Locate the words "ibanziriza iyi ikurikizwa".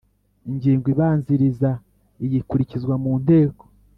0.93-2.93